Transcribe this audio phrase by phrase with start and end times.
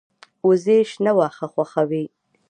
[0.47, 2.05] وزې شنه واښه خوښوي